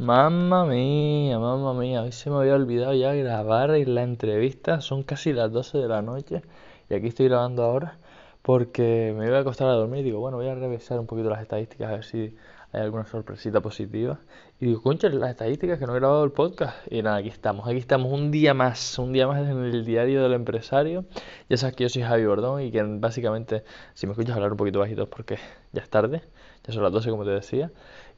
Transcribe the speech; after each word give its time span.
Mamma 0.00 0.64
mía, 0.64 1.40
mamma 1.40 1.74
mía, 1.74 2.02
hoy 2.02 2.12
se 2.12 2.30
me 2.30 2.36
había 2.36 2.54
olvidado 2.54 2.94
ya 2.94 3.12
grabar 3.14 3.70
la 3.70 4.02
entrevista, 4.04 4.80
son 4.80 5.02
casi 5.02 5.32
las 5.32 5.50
12 5.50 5.78
de 5.78 5.88
la 5.88 6.02
noche 6.02 6.42
y 6.88 6.94
aquí 6.94 7.08
estoy 7.08 7.26
grabando 7.26 7.64
ahora 7.64 7.98
porque 8.42 9.12
me 9.18 9.26
iba 9.26 9.38
a 9.38 9.40
acostar 9.40 9.68
a 9.68 9.72
dormir 9.72 10.00
y 10.00 10.04
digo, 10.04 10.20
bueno, 10.20 10.36
voy 10.36 10.46
a 10.46 10.54
revisar 10.54 11.00
un 11.00 11.06
poquito 11.06 11.30
las 11.30 11.42
estadísticas 11.42 11.88
a 11.88 11.92
ver 11.94 12.04
si 12.04 12.36
hay 12.72 12.82
alguna 12.82 13.06
sorpresita 13.06 13.60
positiva. 13.60 14.20
Y 14.60 14.66
digo, 14.66 14.82
concha, 14.82 15.08
las 15.08 15.30
estadísticas 15.30 15.78
que 15.78 15.86
no 15.86 15.96
he 15.96 15.98
grabado 15.98 16.24
el 16.24 16.32
podcast. 16.32 16.76
Y 16.90 17.02
nada, 17.02 17.16
aquí 17.16 17.28
estamos, 17.28 17.66
aquí 17.66 17.78
estamos 17.78 18.12
un 18.12 18.30
día 18.30 18.54
más, 18.54 18.98
un 18.98 19.12
día 19.12 19.26
más 19.26 19.40
en 19.40 19.64
el 19.64 19.84
diario 19.84 20.22
del 20.22 20.34
empresario. 20.34 21.06
Ya 21.48 21.56
sabes 21.56 21.74
que 21.76 21.84
yo 21.84 21.88
soy 21.88 22.02
Javi 22.02 22.24
Bordón 22.24 22.62
y 22.62 22.70
que 22.70 22.82
básicamente, 22.82 23.64
si 23.94 24.06
me 24.06 24.12
escuchas 24.12 24.36
hablar 24.36 24.52
un 24.52 24.58
poquito 24.58 24.78
bajito 24.78 25.08
porque 25.10 25.38
ya 25.72 25.82
es 25.82 25.90
tarde, 25.90 26.22
ya 26.64 26.72
son 26.72 26.82
las 26.82 26.92
12 26.92 27.10
como 27.10 27.24
te 27.24 27.30
decía. 27.30 27.70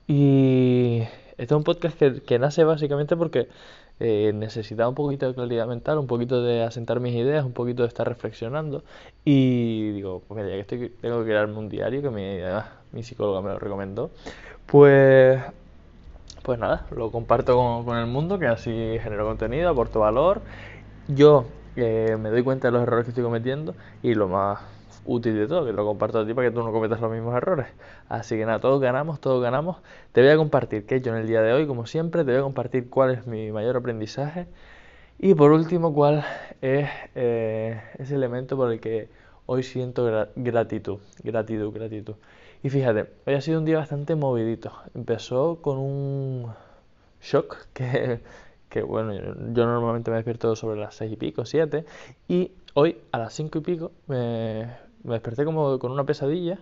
Y 0.07 1.03
este 1.41 1.55
es 1.55 1.57
un 1.57 1.65
podcast 1.65 1.99
que, 1.99 2.39
nace 2.39 2.65
básicamente 2.65 3.17
porque 3.17 3.49
eh, 3.99 4.31
necesitaba 4.35 4.91
un 4.91 4.95
poquito 4.95 5.27
de 5.27 5.35
claridad 5.35 5.67
mental, 5.67 5.97
un 5.97 6.07
poquito 6.07 6.43
de 6.43 6.63
asentar 6.63 7.01
mis 7.01 7.15
ideas, 7.15 7.47
un 7.47 7.55
poquito 7.55 7.83
de 7.83 7.89
estar 7.89 8.07
reflexionando. 8.07 8.85
Y 9.25 9.91
digo, 9.93 10.23
mira, 10.29 10.49
ya 10.49 10.55
que 10.57 10.61
estoy, 10.61 10.89
tengo 11.01 11.21
que 11.21 11.25
crearme 11.25 11.57
un 11.57 11.71
diario 11.71 12.03
que 12.03 12.11
mi, 12.11 12.43
además 12.43 12.67
mi 12.93 13.03
psicóloga 13.03 13.41
me 13.41 13.49
lo 13.49 13.59
recomendó. 13.59 14.11
Pues, 14.67 15.41
pues 16.43 16.59
nada, 16.59 16.87
lo 16.95 17.11
comparto 17.11 17.57
con, 17.57 17.87
con 17.87 17.97
el 17.97 18.07
mundo, 18.07 18.39
que 18.39 18.47
así 18.47 18.71
genero 19.03 19.25
contenido, 19.25 19.71
aporto 19.71 20.01
valor. 20.01 20.43
Yo 21.09 21.47
eh, 21.75 22.19
me 22.21 22.29
doy 22.29 22.43
cuenta 22.43 22.69
de 22.69 22.73
los 22.73 22.83
errores 22.83 23.07
que 23.07 23.13
estoy 23.13 23.25
cometiendo 23.25 23.75
y 24.03 24.13
lo 24.13 24.29
más 24.29 24.61
útil 25.05 25.35
de 25.37 25.47
todo, 25.47 25.65
que 25.65 25.73
lo 25.73 25.85
comparto 25.85 26.21
a 26.21 26.27
ti 26.27 26.35
para 26.35 26.49
que 26.49 26.55
tú 26.55 26.63
no 26.63 26.73
cometas 26.73 27.01
los 27.01 27.11
mismos 27.11 27.35
errores. 27.35 27.67
Así 28.09 28.37
que 28.37 28.47
nada, 28.47 28.61
todos 28.61 28.81
ganamos, 28.81 29.21
todos 29.21 29.43
ganamos. 29.43 29.79
Te 30.13 30.21
voy 30.23 30.31
a 30.31 30.37
compartir 30.37 30.85
he 30.89 30.95
hecho 30.97 31.11
en 31.11 31.17
el 31.17 31.27
día 31.27 31.43
de 31.43 31.53
hoy, 31.53 31.67
como 31.67 31.87
siempre, 31.87 32.25
te 32.25 32.33
voy 32.33 32.41
a 32.41 32.43
compartir 32.43 32.89
cuál 32.91 33.13
es 33.13 33.27
mi 33.27 33.53
mayor 33.53 33.77
aprendizaje 33.77 34.47
y 35.19 35.35
por 35.35 35.53
último 35.53 35.93
cuál 35.93 36.25
es 36.63 36.89
eh, 37.15 37.81
ese 37.99 38.15
elemento 38.15 38.57
por 38.57 38.73
el 38.73 38.81
que 38.81 39.09
hoy 39.47 39.63
siento 39.63 40.29
gratitud, 40.37 40.99
gratitud, 41.23 41.73
gratitud. 41.73 42.15
Y 42.63 42.71
fíjate, 42.71 43.11
hoy 43.27 43.35
ha 43.35 43.41
sido 43.41 43.59
un 43.59 43.65
día 43.65 43.79
bastante 43.79 44.15
movidito. 44.15 44.73
Empezó 44.95 45.61
con 45.63 45.79
un 45.79 46.47
shock 47.21 47.57
que, 47.75 48.21
que 48.69 48.83
bueno, 48.83 49.13
yo 49.13 49.67
normalmente 49.67 50.11
me 50.11 50.17
despierto 50.17 50.55
sobre 50.57 50.81
las 50.81 50.95
seis 50.95 51.13
y 51.13 51.17
pico, 51.17 51.45
siete, 51.45 51.85
y 52.29 52.53
hoy 52.75 52.97
a 53.13 53.19
las 53.19 53.35
cinco 53.35 53.59
y 53.59 53.63
pico 53.63 53.93
me, 54.07 54.69
me 55.03 55.15
desperté 55.15 55.45
como 55.45 55.79
con 55.79 55.93
una 55.93 56.05
pesadilla 56.05 56.59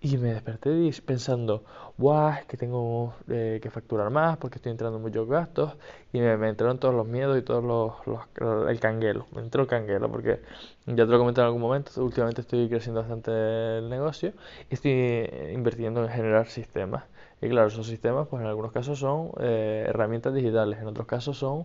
y 0.00 0.16
me 0.16 0.32
desperté 0.32 0.90
pensando, 1.04 1.64
guau, 1.98 2.30
es 2.32 2.44
que 2.46 2.56
tengo 2.56 3.14
eh, 3.28 3.58
que 3.62 3.70
facturar 3.70 4.10
más 4.10 4.36
porque 4.38 4.56
estoy 4.56 4.72
entrando 4.72 4.96
en 4.96 5.02
muchos 5.02 5.28
gastos 5.28 5.76
y 6.12 6.20
me, 6.20 6.32
entraron 6.48 6.78
todos 6.78 6.94
los 6.94 7.06
miedos 7.06 7.38
y 7.38 7.42
todos 7.42 7.62
los, 7.64 8.22
el 8.68 8.80
canguelo, 8.80 9.26
me 9.34 9.42
entró 9.42 9.62
el 9.62 9.68
canguelo 9.68 10.10
porque 10.10 10.40
ya 10.86 11.04
te 11.04 11.06
lo 11.06 11.18
comenté 11.18 11.40
en 11.40 11.46
algún 11.46 11.60
momento, 11.60 11.90
últimamente 12.02 12.42
estoy 12.42 12.68
creciendo 12.68 13.00
bastante 13.00 13.78
el 13.78 13.88
negocio 13.90 14.32
y 14.70 14.74
estoy 14.74 14.92
eh, 14.92 15.52
invirtiendo 15.54 16.02
en 16.02 16.10
generar 16.10 16.48
sistemas. 16.48 17.04
Y 17.42 17.48
claro, 17.48 17.68
esos 17.68 17.86
sistemas 17.86 18.28
pues 18.28 18.42
en 18.42 18.48
algunos 18.48 18.70
casos 18.72 18.98
son 18.98 19.30
eh, 19.40 19.86
herramientas 19.88 20.34
digitales, 20.34 20.78
en 20.78 20.86
otros 20.86 21.06
casos 21.06 21.38
son 21.38 21.64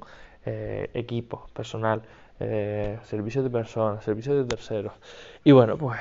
equipos, 0.93 1.49
personal 1.53 2.03
eh, 2.39 2.99
de 3.11 3.49
personas, 3.49 4.03
servicios 4.03 4.35
de 4.35 4.45
terceros. 4.45 4.93
Y 5.43 5.51
bueno, 5.51 5.77
pues 5.77 5.99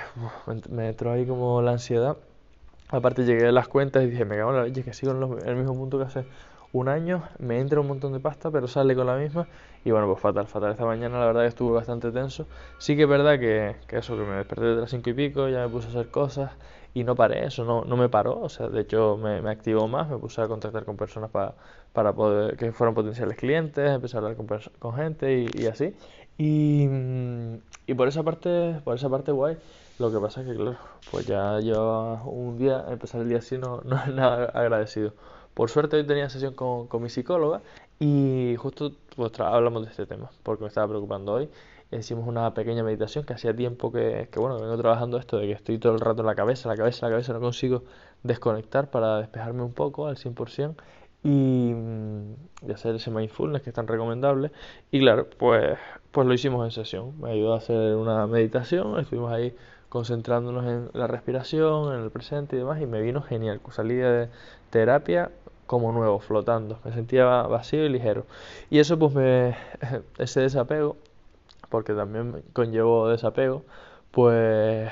me, 0.70 0.88
entró 0.88 1.12
ahí 1.12 1.26
como 1.26 1.62
la 1.62 1.72
ansiedad. 1.72 2.16
Aparte 2.88 3.24
llegué 3.24 3.48
a 3.48 3.52
las 3.52 3.68
cuentas 3.68 4.04
y 4.04 4.06
dije, 4.06 4.24
me 4.24 4.36
cago 4.36 4.50
en 4.50 4.56
la 4.56 4.64
leche 4.64 4.82
que 4.82 4.92
sigo 4.92 5.12
en, 5.12 5.48
el 5.48 5.56
mismo 5.56 5.74
punto 5.74 5.98
que 5.98 6.04
hace 6.04 6.24
un 6.72 6.88
año, 6.88 7.22
me 7.38 7.60
entra 7.60 7.80
un 7.80 7.86
montón 7.86 8.12
de 8.12 8.20
pasta, 8.20 8.50
pero 8.50 8.66
sale 8.66 8.96
con 8.96 9.06
la 9.06 9.16
misma. 9.16 9.46
Y 9.84 9.90
bueno, 9.90 10.08
pues 10.08 10.20
fatal, 10.20 10.46
fatal. 10.46 10.72
Esta 10.72 10.84
mañana 10.84 11.18
la 11.18 11.26
verdad 11.26 11.42
que 11.42 11.48
estuve 11.48 11.72
bastante 11.72 12.10
tenso. 12.10 12.46
Sí 12.78 12.96
que 12.96 13.02
es 13.02 13.08
verdad 13.08 13.38
que, 13.38 13.76
que 13.86 13.98
eso, 13.98 14.16
que 14.16 14.22
me 14.22 14.36
desperté 14.36 14.64
de 14.64 14.80
las 14.80 14.90
cinco 14.90 15.10
y 15.10 15.14
pico, 15.14 15.48
ya 15.48 15.66
me 15.66 15.68
puse 15.68 15.86
a 15.86 15.90
hacer 15.90 16.08
cosas 16.08 16.50
y 16.94 17.02
no 17.02 17.16
paré, 17.16 17.44
eso 17.46 17.64
no, 17.64 17.84
no 17.84 17.96
me 17.96 18.08
paró, 18.08 18.40
o 18.40 18.48
sea, 18.48 18.68
de 18.68 18.82
hecho 18.82 19.18
me, 19.20 19.42
me 19.42 19.50
activó 19.50 19.88
más, 19.88 20.08
me 20.08 20.16
puse 20.16 20.40
a 20.40 20.46
contactar 20.46 20.84
con 20.84 20.96
personas 20.96 21.28
para, 21.28 21.54
para 21.92 22.12
poder, 22.12 22.56
que 22.56 22.70
fueran 22.70 22.94
potenciales 22.94 23.36
clientes, 23.36 23.90
empecé 23.90 24.16
a 24.16 24.20
hablar 24.20 24.36
con, 24.36 24.46
con 24.78 24.94
gente 24.94 25.40
y, 25.40 25.48
y 25.60 25.66
así. 25.66 25.92
Y, 26.38 26.86
mm, 26.88 27.56
y, 27.86 27.94
por 27.94 28.08
esa 28.08 28.22
parte, 28.22 28.80
por 28.84 28.96
esa 28.96 29.08
parte 29.08 29.32
guay, 29.32 29.56
lo 29.98 30.10
que 30.10 30.18
pasa 30.18 30.40
es 30.40 30.46
que, 30.48 30.54
claro, 30.54 30.78
pues 31.10 31.26
ya 31.26 31.60
llevaba 31.60 32.24
un 32.24 32.58
día, 32.58 32.84
empezar 32.88 33.20
el 33.20 33.28
día 33.28 33.38
así 33.38 33.58
no, 33.58 33.80
es 34.06 34.14
nada 34.14 34.46
agradecido. 34.46 35.12
Por 35.54 35.70
suerte 35.70 35.96
hoy 35.96 36.06
tenía 36.06 36.28
sesión 36.30 36.54
con, 36.54 36.88
con 36.88 37.02
mi 37.02 37.08
psicóloga 37.08 37.60
y 38.00 38.56
justo 38.58 38.92
pues, 39.14 39.38
hablamos 39.38 39.84
de 39.84 39.90
este 39.90 40.06
tema, 40.06 40.30
porque 40.42 40.62
me 40.62 40.68
estaba 40.68 40.88
preocupando 40.88 41.34
hoy. 41.34 41.48
Hicimos 41.92 42.26
una 42.26 42.52
pequeña 42.54 42.82
meditación 42.82 43.24
que 43.24 43.34
hacía 43.34 43.54
tiempo 43.54 43.92
que, 43.92 44.28
que, 44.32 44.40
bueno, 44.40 44.58
vengo 44.58 44.76
trabajando 44.76 45.16
esto 45.16 45.38
de 45.38 45.46
que 45.46 45.52
estoy 45.52 45.78
todo 45.78 45.94
el 45.94 46.00
rato 46.00 46.22
en 46.22 46.26
la 46.26 46.34
cabeza, 46.34 46.68
la 46.68 46.76
cabeza, 46.76 47.06
la 47.06 47.12
cabeza, 47.12 47.32
no 47.34 47.40
consigo 47.40 47.84
desconectar 48.24 48.90
para 48.90 49.18
despejarme 49.18 49.62
un 49.62 49.72
poco 49.72 50.08
al 50.08 50.16
100% 50.16 50.74
y, 51.24 51.72
mm, 51.74 52.34
y 52.68 52.72
hacer 52.72 52.94
ese 52.96 53.10
mindfulness 53.10 53.62
que 53.62 53.70
es 53.70 53.74
tan 53.74 53.88
recomendable. 53.88 54.52
Y 54.90 55.00
claro, 55.00 55.28
pues, 55.38 55.78
pues 56.12 56.26
lo 56.26 56.34
hicimos 56.34 56.64
en 56.64 56.70
sesión. 56.70 57.20
Me 57.20 57.32
ayudó 57.32 57.54
a 57.54 57.58
hacer 57.58 57.96
una 57.96 58.26
meditación, 58.26 58.98
estuvimos 59.00 59.32
ahí 59.32 59.56
concentrándonos 59.88 60.64
en 60.66 60.90
la 60.92 61.06
respiración, 61.06 61.94
en 61.94 62.02
el 62.02 62.10
presente 62.10 62.56
y 62.56 62.58
demás, 62.60 62.80
y 62.80 62.86
me 62.86 63.00
vino 63.00 63.22
genial. 63.22 63.60
Salí 63.70 63.94
de 63.94 64.28
terapia 64.70 65.30
como 65.66 65.92
nuevo, 65.92 66.18
flotando. 66.20 66.78
Me 66.84 66.92
sentía 66.92 67.24
vacío 67.24 67.84
y 67.84 67.88
ligero. 67.88 68.26
Y 68.70 68.78
eso 68.78 68.98
pues 68.98 69.14
me... 69.14 69.56
ese 70.18 70.40
desapego, 70.40 70.96
porque 71.70 71.94
también 71.94 72.42
conllevó 72.52 73.08
desapego, 73.08 73.64
pues 74.10 74.90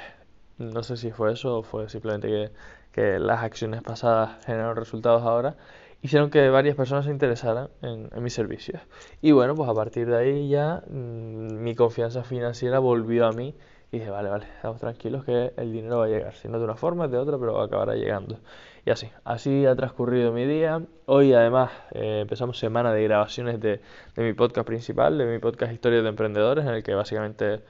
no 0.58 0.82
sé 0.82 0.96
si 0.96 1.10
fue 1.10 1.32
eso 1.32 1.58
o 1.58 1.62
fue 1.62 1.88
simplemente 1.88 2.28
que, 2.28 2.50
que 2.92 3.18
las 3.18 3.42
acciones 3.42 3.82
pasadas 3.82 4.44
generaron 4.46 4.76
resultados 4.76 5.22
ahora 5.22 5.56
hicieron 6.02 6.30
que 6.30 6.48
varias 6.50 6.76
personas 6.76 7.06
se 7.06 7.12
interesaran 7.12 7.70
en, 7.80 8.10
mis 8.22 8.34
servicios. 8.34 8.82
Y 9.22 9.32
bueno, 9.32 9.54
pues 9.54 9.68
a 9.70 9.74
partir 9.74 10.08
de 10.08 10.16
ahí 10.16 10.48
ya 10.48 10.82
mm, 10.88 11.62
mi 11.62 11.74
confianza 11.74 12.24
financiera 12.24 12.80
volvió 12.80 13.26
a 13.26 13.32
mí 13.32 13.54
y 13.92 13.98
dije, 13.98 14.10
vale, 14.10 14.28
vale, 14.28 14.46
estamos 14.56 14.80
tranquilos 14.80 15.24
que 15.24 15.52
el 15.56 15.72
dinero 15.72 15.98
va 15.98 16.06
a 16.06 16.08
llegar, 16.08 16.34
si 16.34 16.48
no 16.48 16.58
de 16.58 16.64
una 16.64 16.76
forma, 16.76 17.08
de 17.08 17.18
otra, 17.18 17.38
pero 17.38 17.60
acabará 17.60 17.94
llegando. 17.94 18.38
Y 18.84 18.90
así, 18.90 19.10
así 19.24 19.64
ha 19.66 19.76
transcurrido 19.76 20.32
mi 20.32 20.44
día. 20.44 20.82
Hoy 21.06 21.34
además 21.34 21.70
eh, 21.92 22.20
empezamos 22.22 22.58
semana 22.58 22.92
de 22.92 23.04
grabaciones 23.04 23.60
de, 23.60 23.80
de, 24.16 24.22
mi 24.22 24.32
podcast 24.32 24.66
principal, 24.66 25.18
de 25.18 25.26
mi 25.26 25.38
podcast 25.38 25.72
Historias 25.72 26.02
de 26.02 26.08
Emprendedores, 26.08 26.64
en 26.64 26.72
el 26.72 26.82
que 26.82 26.94
básicamente 26.94 27.60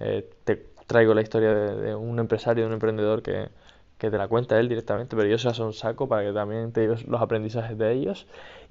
eh, 0.00 0.30
te 0.44 0.66
traigo 0.86 1.14
la 1.14 1.20
historia 1.20 1.52
de, 1.52 1.74
de 1.74 1.94
un 1.94 2.18
empresario, 2.18 2.62
de 2.62 2.68
un 2.68 2.74
emprendedor 2.74 3.22
que, 3.22 3.48
que 4.02 4.10
te 4.10 4.18
la 4.18 4.26
cuenta 4.26 4.58
él 4.58 4.68
directamente, 4.68 5.14
pero 5.14 5.28
yo 5.28 5.38
se 5.38 5.46
hace 5.46 5.62
un 5.62 5.72
saco 5.72 6.08
para 6.08 6.24
que 6.24 6.32
también 6.32 6.72
te 6.72 6.80
digas 6.80 7.06
los 7.06 7.22
aprendizajes 7.22 7.78
de 7.78 7.92
ellos. 7.92 8.26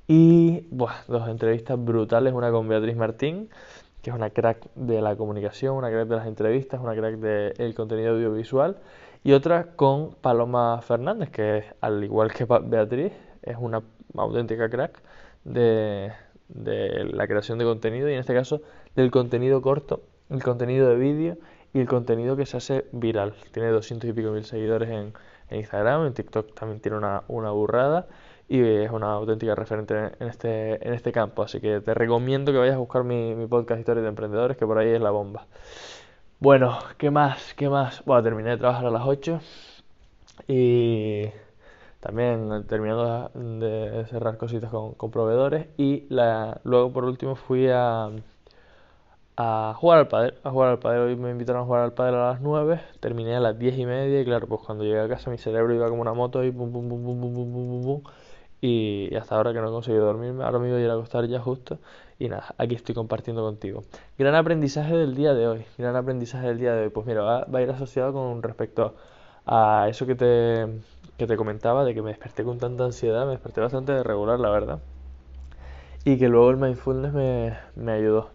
Y, 0.06 0.68
buah, 0.72 1.06
dos 1.08 1.30
entrevistas 1.30 1.81
brutales, 1.81 2.34
una 2.34 2.52
con 2.52 2.68
Beatriz 2.68 2.97
Martín, 2.97 3.50
que 4.02 4.09
es 4.09 4.16
una 4.16 4.31
crack 4.31 4.68
de 4.75 5.02
la 5.02 5.16
comunicación, 5.16 5.78
una 5.78 5.90
crack 5.90 6.09
de 6.09 6.16
las 6.18 6.28
entrevistas, 6.28 6.81
una 6.81 6.94
crack 6.96 7.16
del 7.16 7.74
contenido 7.75 8.12
audiovisual, 8.12 8.75
y 9.24 9.31
otra 9.31 9.68
con 9.78 10.16
Paloma 10.16 10.81
Fernández, 10.81 11.30
que 11.30 11.63
al 11.80 12.03
igual 12.03 12.34
que 12.34 12.44
Beatriz, 12.44 13.13
es 13.42 13.56
una 13.58 13.81
auténtica 14.18 14.69
crack 14.69 15.02
de, 15.46 16.12
de 16.50 17.06
la 17.06 17.25
creación 17.25 17.58
de 17.58 17.63
contenido, 17.63 18.09
y 18.09 18.16
en 18.16 18.19
este 18.19 18.34
caso 18.34 18.59
del 18.98 19.12
contenido 19.12 19.62
corto, 19.62 20.02
el 20.30 20.44
contenido 20.44 20.90
de 20.90 20.96
vídeo 20.98 21.38
y 21.74 21.80
el 21.80 21.88
contenido 21.88 22.36
que 22.36 22.46
se 22.46 22.58
hace 22.58 22.86
viral. 22.92 23.34
Tiene 23.52 23.70
200 23.70 24.09
y 24.09 24.14
pico 24.14 24.32
mil 24.32 24.46
seguidores 24.46 24.90
en, 24.90 25.14
Instagram, 25.52 26.06
en 26.08 26.14
TikTok 26.14 26.54
también 26.54 26.80
tiene 26.80 26.98
una, 26.98 27.24
una, 27.28 27.52
burrada 27.52 28.08
y 28.48 28.62
es 28.62 28.90
una 28.90 29.12
auténtica 29.14 29.54
referente 29.54 30.12
en 30.19 30.28
este, 30.28 30.88
en 30.88 30.94
este 30.94 31.12
campo. 31.12 31.44
Así 31.44 31.60
que 31.60 31.81
te 31.81 31.94
recomiendo 31.94 32.51
que 32.51 32.57
vayas 32.57 32.75
a 32.75 32.80
buscar 32.80 33.04
mi, 33.04 33.36
mi 33.36 33.48
podcast 33.48 33.80
Historia 33.80 34.01
de 34.01 34.10
Emprendedores, 34.10 34.57
que 34.57 34.66
por 34.66 34.78
ahí 34.78 34.90
es 34.90 35.01
la 35.01 35.12
bomba. 35.12 35.48
Bueno, 36.40 36.80
¿qué 36.98 37.12
más? 37.12 37.54
¿Qué 37.56 37.69
más? 37.69 38.04
Bueno, 38.06 38.24
terminé 38.24 38.51
de 38.51 38.57
trabajar 38.57 38.86
a 38.86 38.92
las 38.92 39.04
8 39.06 39.40
y 40.48 41.25
también 42.00 42.66
terminando 42.68 43.30
de 43.36 44.06
cerrar 44.10 44.38
cositas 44.38 44.72
con, 44.72 44.94
con 44.94 45.12
proveedores 45.12 45.68
y 45.78 46.06
la, 46.10 46.60
luego 46.63 46.92
por 46.92 47.06
último 47.06 47.36
fui 47.36 47.68
a 47.69 48.10
a 49.42 49.74
jugar 49.76 50.00
al 50.00 50.08
padre, 50.08 50.34
a 50.44 50.52
jugar 50.52 50.70
al 50.70 50.80
padre. 50.80 51.00
Hoy 51.02 51.16
me 51.16 51.32
invitaron 51.32 51.64
a 51.64 51.66
jugar 51.66 51.84
al 51.84 51.94
padre 51.94 52.18
a 52.18 52.32
las 52.32 52.42
9, 52.42 52.80
terminé 53.00 53.36
a 53.36 53.40
las 53.40 53.58
10 53.58 53.78
y 53.78 53.86
media 53.86 54.22
y 54.22 54.26
claro, 54.26 54.48
pues 54.48 54.62
cuando 54.66 54.84
llegué 54.84 55.00
a 55.00 55.08
casa 55.08 55.30
mi 55.32 55.38
cerebro 55.38 55.74
iba 55.74 55.88
como 55.90 56.02
una 56.02 56.14
moto 56.14 56.44
y 56.44 56.52
pum 56.52 56.72
pum 56.72 56.88
pum 56.90 57.04
pum 57.04 57.22
pum 57.22 57.34
pum 57.34 57.54
pum 57.54 57.84
pum 57.84 58.02
y 58.62 59.14
hasta 59.16 59.36
ahora 59.36 59.54
que 59.54 59.60
no 59.62 59.70
he 59.70 59.72
conseguido 59.72 60.06
dormirme, 60.06 60.44
ahora 60.44 60.60
me 60.60 60.68
iba 60.70 60.78
a 60.78 60.82
ir 60.82 60.90
a 60.90 60.94
acostar 60.94 61.26
ya 61.28 61.40
justo 61.40 61.80
y 62.20 62.30
nada, 62.30 62.54
aquí 62.58 62.76
estoy 62.76 62.94
compartiendo 62.96 63.42
contigo. 63.44 63.84
Gran 64.18 64.36
aprendizaje 64.36 64.96
del 64.96 65.16
día 65.16 65.34
de 65.34 65.48
hoy, 65.48 65.66
gran 65.78 65.96
aprendizaje 65.96 66.48
del 66.48 66.60
día 66.60 66.74
de 66.76 66.84
hoy, 66.84 66.90
pues 66.90 67.08
mira, 67.08 67.22
va, 67.24 67.46
va 67.46 67.60
a 67.60 67.62
ir 67.64 67.70
asociado 67.72 68.14
con 68.14 68.44
respecto 68.44 68.96
a 69.46 69.88
eso 69.90 70.06
que 70.06 70.16
te, 70.16 70.68
que 71.18 71.26
te 71.28 71.36
comentaba 71.38 71.84
de 71.86 71.94
que 71.96 72.02
me 72.04 72.10
desperté 72.12 72.44
con 72.44 72.60
tanta 72.60 72.86
ansiedad, 72.86 73.26
me 73.26 73.32
desperté 73.32 73.62
bastante 73.62 74.04
regular 74.04 74.40
la 74.40 74.50
verdad. 74.52 74.80
y 76.04 76.18
que 76.18 76.28
luego 76.30 76.50
el 76.50 76.58
mindfulness 76.58 77.14
me, 77.14 77.58
me 77.76 77.92
ayudó. 77.94 78.30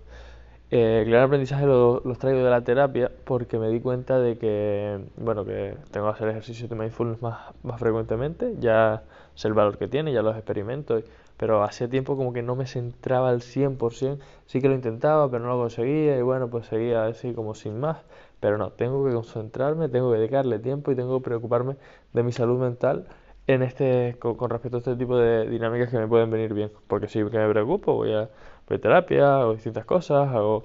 Eh, 0.70 1.02
el 1.02 1.10
gran 1.10 1.24
aprendizaje 1.24 1.64
lo, 1.64 2.00
los 2.04 2.18
traigo 2.18 2.40
de 2.42 2.50
la 2.50 2.62
terapia 2.62 3.12
porque 3.24 3.56
me 3.58 3.68
di 3.68 3.80
cuenta 3.80 4.18
de 4.18 4.36
que, 4.36 4.98
bueno, 5.16 5.44
que 5.44 5.76
tengo 5.92 6.06
que 6.06 6.12
hacer 6.12 6.28
ejercicios 6.28 6.68
de 6.68 6.74
mindfulness 6.74 7.22
más, 7.22 7.54
más 7.62 7.78
frecuentemente, 7.78 8.54
ya 8.58 9.04
sé 9.36 9.46
el 9.46 9.54
valor 9.54 9.78
que 9.78 9.86
tiene, 9.86 10.12
ya 10.12 10.22
los 10.22 10.34
experimento, 10.36 11.00
pero 11.36 11.62
hacía 11.62 11.88
tiempo 11.88 12.16
como 12.16 12.32
que 12.32 12.42
no 12.42 12.56
me 12.56 12.66
centraba 12.66 13.28
al 13.28 13.42
100%, 13.42 14.18
sí 14.46 14.60
que 14.60 14.68
lo 14.68 14.74
intentaba, 14.74 15.30
pero 15.30 15.44
no 15.44 15.50
lo 15.50 15.58
conseguía 15.58 16.18
y 16.18 16.22
bueno, 16.22 16.48
pues 16.48 16.66
seguía 16.66 17.06
así 17.06 17.32
como 17.32 17.54
sin 17.54 17.78
más, 17.78 17.98
pero 18.40 18.58
no, 18.58 18.70
tengo 18.72 19.04
que 19.04 19.12
concentrarme, 19.12 19.88
tengo 19.88 20.10
que 20.10 20.18
dedicarle 20.18 20.58
tiempo 20.58 20.90
y 20.90 20.96
tengo 20.96 21.18
que 21.20 21.24
preocuparme 21.24 21.76
de 22.12 22.22
mi 22.24 22.32
salud 22.32 22.58
mental 22.58 23.06
en 23.46 23.62
este, 23.62 24.16
con, 24.18 24.50
respecto 24.50 24.78
a 24.78 24.80
este 24.80 24.96
tipo 24.96 25.16
de 25.16 25.48
dinámicas 25.48 25.90
que 25.90 25.98
me 25.98 26.08
pueden 26.08 26.30
venir 26.30 26.52
bien, 26.52 26.70
porque 26.88 27.08
sí 27.08 27.20
que 27.30 27.38
me 27.38 27.48
preocupo, 27.48 27.94
voy 27.94 28.12
a, 28.12 28.28
voy 28.68 28.78
terapia, 28.78 29.40
hago 29.40 29.54
distintas 29.54 29.84
cosas, 29.84 30.28
hago 30.28 30.64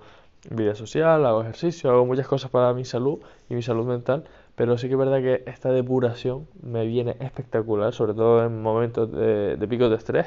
vida 0.50 0.74
social, 0.74 1.26
hago 1.26 1.42
ejercicio, 1.42 1.92
hago 1.92 2.06
muchas 2.06 2.28
cosas 2.28 2.50
para 2.50 2.74
mi 2.74 2.86
salud 2.86 3.20
y 3.50 3.56
mi 3.56 3.62
salud 3.62 3.86
mental, 3.86 4.24
pero 4.56 4.78
sí 4.78 4.88
que 4.88 4.94
es 4.94 5.00
verdad 5.00 5.20
que 5.20 5.44
esta 5.46 5.72
depuración 5.72 6.48
me 6.64 6.86
viene 6.86 7.16
espectacular, 7.20 7.94
sobre 7.94 8.14
todo 8.14 8.44
en 8.44 8.62
momentos 8.62 9.12
de, 9.12 9.58
de 9.58 9.68
picos 9.68 9.90
de 9.92 9.98
estrés, 9.98 10.26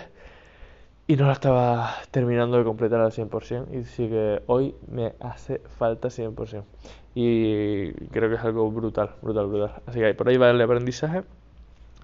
y 1.07 1.17
no 1.17 1.27
la 1.27 1.33
estaba 1.33 1.91
terminando 2.11 2.57
de 2.57 2.65
completar 2.65 3.01
al 3.01 3.11
100%, 3.11 3.67
y 3.79 3.85
sí 3.85 4.09
que 4.09 4.43
hoy 4.47 4.75
me 4.89 5.15
hace 5.21 5.59
falta 5.79 6.09
100%, 6.09 6.63
y 7.15 7.93
creo 8.11 8.29
que 8.29 8.37
es 8.37 8.45
algo 8.45 8.71
brutal, 8.71 9.11
brutal, 9.23 9.47
brutal. 9.47 9.83
Así 9.87 10.01
que 10.01 10.15
por 10.15 10.29
ahí 10.29 10.37
va 10.37 10.51
el 10.51 10.61
aprendizaje. 10.61 11.23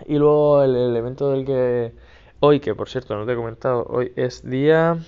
Y 0.06 0.16
luego 0.18 0.62
el 0.62 0.76
elemento 0.76 1.30
del 1.30 1.44
que 1.44 1.92
hoy, 2.40 2.60
que 2.60 2.74
por 2.74 2.88
cierto 2.88 3.16
no 3.16 3.26
te 3.26 3.32
he 3.32 3.36
comentado, 3.36 3.86
hoy 3.88 4.12
es 4.16 4.48
día 4.48 4.98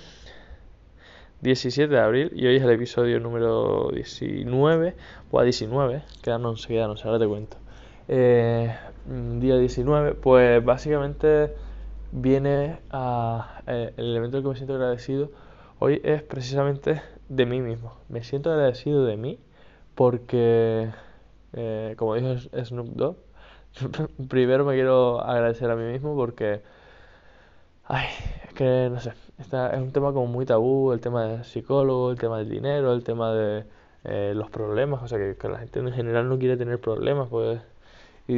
17 1.41 1.93
de 1.93 1.99
abril 1.99 2.31
y 2.35 2.47
hoy 2.47 2.55
es 2.55 2.63
el 2.63 2.69
episodio 2.69 3.19
número 3.19 3.89
19, 3.93 4.95
o 5.31 5.39
a 5.39 5.43
19, 5.43 6.03
quedan 6.21 6.45
11, 6.45 6.67
quedan 6.67 6.91
11, 6.91 7.07
ahora 7.07 7.19
te 7.19 7.27
cuento. 7.27 7.57
Eh, 8.07 8.73
día 9.39 9.57
19, 9.57 10.13
pues 10.13 10.63
básicamente 10.63 11.53
viene 12.11 12.79
a. 12.91 13.61
Eh, 13.67 13.93
el 13.97 14.05
elemento 14.05 14.37
del 14.37 14.43
que 14.43 14.49
me 14.49 14.55
siento 14.55 14.75
agradecido 14.75 15.31
hoy 15.79 15.99
es 16.03 16.21
precisamente 16.23 17.01
de 17.27 17.45
mí 17.45 17.61
mismo. 17.61 17.93
Me 18.07 18.23
siento 18.23 18.51
agradecido 18.51 19.05
de 19.05 19.17
mí 19.17 19.39
porque, 19.95 20.89
eh, 21.53 21.95
como 21.97 22.15
dijo 22.15 22.35
Snoop 22.37 22.87
Dogg, 22.95 23.17
primero 24.29 24.65
me 24.65 24.73
quiero 24.73 25.21
agradecer 25.21 25.69
a 25.69 25.75
mí 25.75 25.91
mismo 25.91 26.15
porque, 26.15 26.61
ay, 27.85 28.07
es 28.47 28.53
que 28.53 28.89
no 28.91 28.99
sé, 28.99 29.13
esta 29.39 29.73
es 29.73 29.81
un 29.81 29.91
tema 29.91 30.13
como 30.13 30.27
muy 30.27 30.45
tabú, 30.45 30.91
el 30.93 31.01
tema 31.01 31.25
del 31.25 31.43
psicólogo, 31.45 32.11
el 32.11 32.19
tema 32.19 32.37
del 32.37 32.49
dinero, 32.49 32.93
el 32.93 33.03
tema 33.03 33.33
de 33.33 33.65
eh, 34.03 34.33
los 34.35 34.49
problemas, 34.49 35.01
o 35.03 35.07
sea, 35.07 35.17
que, 35.17 35.47
la 35.47 35.59
gente 35.59 35.79
en 35.79 35.91
general 35.93 36.29
no 36.29 36.37
quiere 36.37 36.57
tener 36.57 36.79
problemas, 36.79 37.29
pues. 37.29 37.61
Y, 38.25 38.33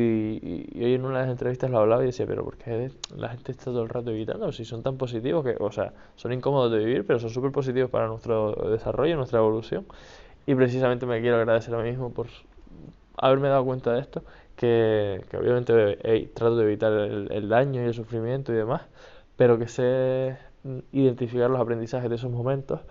y, 0.75 0.83
hoy 0.83 0.95
en 0.95 1.05
una 1.05 1.19
de 1.19 1.25
las 1.25 1.31
entrevistas 1.31 1.69
lo 1.69 1.77
hablaba 1.77 2.01
y 2.01 2.07
decía, 2.07 2.25
pero 2.25 2.43
¿por 2.43 2.57
qué 2.57 2.91
la 3.15 3.29
gente 3.29 3.51
está 3.51 3.65
todo 3.65 3.83
el 3.83 3.89
rato 3.89 4.09
evitando? 4.09 4.51
Si 4.51 4.65
son 4.65 4.81
tan 4.81 4.97
positivos 4.97 5.43
que, 5.45 5.55
o 5.59 5.71
sea, 5.71 5.93
son 6.15 6.33
incómodos 6.33 6.71
de 6.71 6.79
vivir, 6.79 7.05
pero 7.05 7.19
son 7.19 7.29
súper 7.29 7.51
positivos 7.51 7.91
para 7.91 8.07
nuestro 8.07 8.53
desarrollo, 8.71 9.15
nuestra 9.15 9.39
evolución. 9.39 9.85
Y 10.47 10.55
precisamente 10.55 11.05
me 11.05 11.21
quiero 11.21 11.37
agradecer 11.37 11.73
a 11.75 11.77
mí 11.79 11.89
mismo 11.89 12.11
por 12.11 12.27
haberme 13.17 13.49
dado 13.49 13.63
cuenta 13.65 13.93
de 13.93 14.01
esto 14.01 14.23
que, 14.55 15.23
obviamente 15.37 16.29
trato 16.33 16.57
de 16.57 16.63
evitar 16.63 16.91
el, 16.93 17.49
daño 17.49 17.81
y 17.83 17.85
el 17.85 17.93
sufrimiento 17.93 18.53
y 18.53 18.55
demás, 18.55 18.83
pero 19.35 19.57
que 19.59 19.67
sé 19.67 20.37
identificar 20.91 21.49
los 21.49 21.59
aprendizajes 21.59 22.09
de 22.09 22.15
esos 22.15 22.31
momentos 22.31 22.81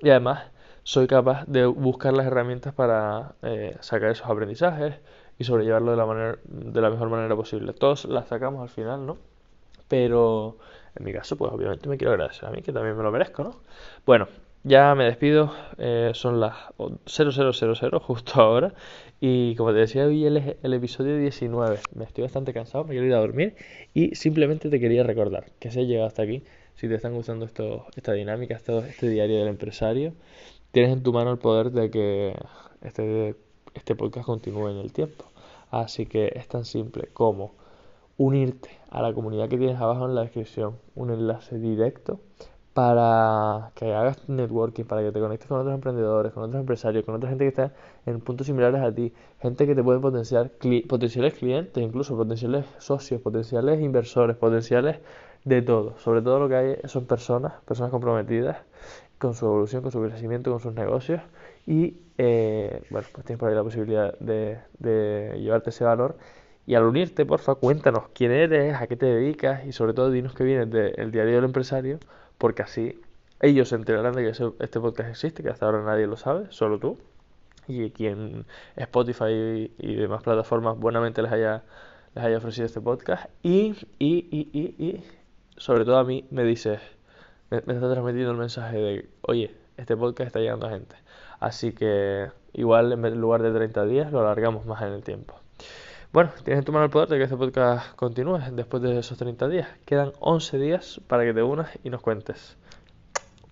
y 0.00 0.10
además 0.10 0.50
soy 0.82 1.06
capaz 1.06 1.44
de 1.46 1.66
buscar 1.66 2.12
las 2.14 2.26
herramientas 2.26 2.74
para 2.74 3.34
eh, 3.42 3.76
sacar 3.80 4.10
esos 4.10 4.26
aprendizajes 4.26 4.96
y 5.38 5.44
sobrellevarlo 5.44 5.92
de 5.92 5.96
la, 5.96 6.06
manera, 6.06 6.38
de 6.44 6.80
la 6.80 6.90
mejor 6.90 7.08
manera 7.10 7.36
posible. 7.36 7.72
Todos 7.72 8.06
las 8.06 8.28
sacamos 8.28 8.62
al 8.62 8.68
final, 8.68 9.06
¿no? 9.06 9.18
Pero 9.88 10.58
en 10.94 11.04
mi 11.04 11.12
caso, 11.12 11.36
pues 11.36 11.52
obviamente 11.52 11.88
me 11.88 11.96
quiero 11.96 12.12
agradecer 12.12 12.48
a 12.48 12.50
mí, 12.50 12.62
que 12.62 12.72
también 12.72 12.96
me 12.96 13.02
lo 13.02 13.12
merezco, 13.12 13.44
¿no? 13.44 13.60
Bueno, 14.06 14.28
ya 14.62 14.94
me 14.94 15.04
despido, 15.04 15.52
eh, 15.78 16.10
son 16.14 16.40
las 16.40 16.54
0000 17.06 17.98
justo 18.02 18.40
ahora. 18.40 18.74
Y 19.20 19.54
como 19.56 19.72
te 19.72 19.78
decía 19.78 20.06
hoy 20.06 20.24
el, 20.24 20.56
el 20.62 20.74
episodio 20.74 21.16
19, 21.18 21.78
me 21.94 22.04
estoy 22.04 22.22
bastante 22.22 22.52
cansado, 22.52 22.84
me 22.84 22.90
quiero 22.90 23.06
ir 23.06 23.14
a 23.14 23.18
dormir. 23.18 23.54
Y 23.94 24.14
simplemente 24.14 24.68
te 24.70 24.80
quería 24.80 25.02
recordar 25.02 25.46
que 25.58 25.70
si 25.70 25.80
has 25.80 25.86
llegado 25.86 26.06
hasta 26.06 26.22
aquí, 26.22 26.42
si 26.74 26.88
te 26.88 26.94
están 26.94 27.14
gustando 27.14 27.46
esta 27.46 28.12
dinámica, 28.12 28.54
esto, 28.54 28.80
este 28.80 29.08
diario 29.08 29.38
del 29.38 29.48
empresario, 29.48 30.14
tienes 30.72 30.92
en 30.92 31.02
tu 31.02 31.12
mano 31.12 31.32
el 31.32 31.38
poder 31.38 31.70
de 31.72 31.90
que 31.90 32.34
este, 32.82 33.36
este 33.74 33.94
podcast 33.94 34.26
continúe 34.26 34.68
en 34.68 34.78
el 34.78 34.92
tiempo. 34.92 35.24
Así 35.70 36.06
que 36.06 36.32
es 36.34 36.48
tan 36.48 36.64
simple 36.64 37.08
como 37.12 37.54
unirte 38.16 38.70
a 38.90 39.02
la 39.02 39.12
comunidad 39.12 39.48
que 39.48 39.56
tienes 39.56 39.80
abajo 39.80 40.06
en 40.06 40.14
la 40.14 40.22
descripción, 40.22 40.78
un 40.94 41.10
enlace 41.10 41.58
directo 41.58 42.20
para 42.80 43.72
que 43.74 43.92
hagas 43.92 44.26
networking, 44.26 44.84
para 44.84 45.02
que 45.02 45.12
te 45.12 45.20
conectes 45.20 45.46
con 45.46 45.60
otros 45.60 45.74
emprendedores, 45.74 46.32
con 46.32 46.44
otros 46.44 46.60
empresarios, 46.60 47.04
con 47.04 47.14
otra 47.14 47.28
gente 47.28 47.44
que 47.44 47.48
está 47.48 47.74
en 48.06 48.20
puntos 48.20 48.46
similares 48.46 48.80
a 48.80 48.90
ti, 48.90 49.12
gente 49.38 49.66
que 49.66 49.74
te 49.74 49.82
puede 49.82 50.00
potenciar, 50.00 50.50
potenciales 50.88 51.34
clientes, 51.34 51.84
incluso 51.84 52.16
potenciales 52.16 52.64
socios, 52.78 53.20
potenciales 53.20 53.82
inversores, 53.82 54.34
potenciales 54.34 54.96
de 55.44 55.60
todo. 55.60 55.98
Sobre 55.98 56.22
todo 56.22 56.38
lo 56.38 56.48
que 56.48 56.54
hay 56.54 56.76
son 56.86 57.04
personas, 57.04 57.52
personas 57.66 57.90
comprometidas 57.90 58.56
con 59.18 59.34
su 59.34 59.44
evolución, 59.44 59.82
con 59.82 59.92
su 59.92 60.00
crecimiento, 60.00 60.50
con 60.50 60.60
sus 60.60 60.72
negocios 60.72 61.20
y 61.66 61.98
eh, 62.16 62.82
bueno, 62.88 63.06
pues 63.12 63.26
tienes 63.26 63.38
por 63.40 63.50
ahí 63.50 63.54
la 63.54 63.62
posibilidad 63.62 64.18
de, 64.20 64.58
llevarte 65.38 65.68
ese 65.68 65.84
valor. 65.84 66.16
Y 66.66 66.76
al 66.76 66.84
unirte, 66.84 67.26
porfa, 67.26 67.56
cuéntanos 67.56 68.04
quién 68.14 68.30
eres, 68.30 68.74
a 68.74 68.86
qué 68.86 68.96
te 68.96 69.04
dedicas 69.04 69.66
y 69.66 69.72
sobre 69.72 69.92
todo 69.92 70.10
dinos 70.10 70.34
que 70.34 70.44
vienes 70.44 70.70
del 70.70 71.10
diario 71.10 71.34
del 71.34 71.44
empresario 71.44 71.98
porque 72.40 72.62
así 72.62 72.98
ellos 73.40 73.68
se 73.68 73.76
enterarán 73.76 74.14
de 74.14 74.22
que 74.22 74.30
este 74.30 74.80
podcast 74.80 75.10
existe, 75.10 75.42
que 75.42 75.50
hasta 75.50 75.66
ahora 75.66 75.82
nadie 75.82 76.06
lo 76.06 76.16
sabe, 76.16 76.46
solo 76.48 76.78
tú, 76.78 76.98
y 77.68 77.90
quien 77.90 78.46
Spotify 78.76 79.70
y, 79.78 79.94
demás 79.94 80.22
plataformas 80.22 80.78
buenamente 80.78 81.20
les 81.20 81.30
haya, 81.30 81.62
les 82.14 82.24
haya 82.24 82.38
ofrecido 82.38 82.64
este 82.64 82.80
podcast, 82.80 83.26
y, 83.42 83.76
y, 83.98 84.26
y, 84.30 84.48
y, 84.52 84.84
y 84.84 85.04
sobre 85.58 85.84
todo 85.84 85.98
a 85.98 86.04
mí 86.04 86.24
me 86.30 86.42
dices, 86.44 86.80
me, 87.50 87.58
está 87.58 87.90
transmitiendo 87.90 88.32
el 88.32 88.38
mensaje 88.38 88.76
de, 88.78 89.08
oye, 89.20 89.54
este 89.76 89.94
podcast 89.94 90.28
está 90.28 90.40
llegando 90.40 90.66
a 90.66 90.70
gente. 90.70 90.96
Así 91.40 91.72
que 91.72 92.30
igual 92.54 92.92
en 92.92 93.20
lugar 93.20 93.42
de 93.42 93.52
30 93.52 93.84
días 93.84 94.12
lo 94.12 94.20
alargamos 94.20 94.64
más 94.64 94.80
en 94.82 94.92
el 94.92 95.02
tiempo. 95.02 95.34
Bueno, 96.12 96.32
tienes 96.42 96.58
en 96.58 96.64
tu 96.64 96.72
mano 96.72 96.86
el 96.86 96.90
poder 96.90 97.08
de 97.08 97.18
que 97.18 97.24
este 97.24 97.36
podcast 97.36 97.94
continúe 97.94 98.40
después 98.50 98.82
de 98.82 98.98
esos 98.98 99.16
30 99.16 99.46
días. 99.46 99.68
Quedan 99.84 100.10
11 100.18 100.58
días 100.58 101.00
para 101.06 101.22
que 101.22 101.32
te 101.32 101.40
unas 101.40 101.70
y 101.84 101.90
nos 101.90 102.02
cuentes. 102.02 102.58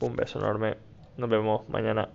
Un 0.01 0.17
beso 0.17 0.41
enorme. 0.41 0.77
Nos 1.17 1.31
vemos 1.31 1.69
mañana. 1.69 2.09